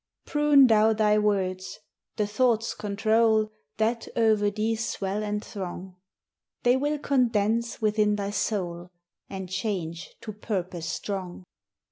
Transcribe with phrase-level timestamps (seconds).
[0.25, 1.77] Prune thou thy words;
[2.15, 5.95] the thoughts control That o'er thee swell and throng;
[6.63, 8.89] They will condense within thy soul,
[9.29, 11.43] And change to purpose strong.